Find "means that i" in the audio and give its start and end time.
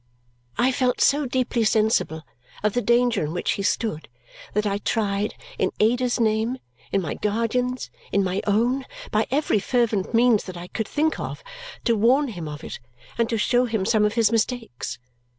10.15-10.65